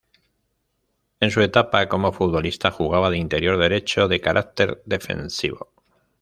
En 1.19 1.29
su 1.29 1.41
etapa 1.43 1.87
como 1.87 2.11
futbolista 2.11 2.71
jugaba 2.71 3.11
de 3.11 3.19
interior 3.19 3.59
derecho, 3.59 4.07
de 4.07 4.19
caracter 4.19 4.81
defensivo. 4.87 5.71